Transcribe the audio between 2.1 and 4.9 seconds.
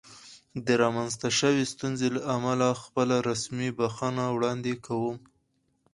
له امله خپله رسمي بښنه وړاندې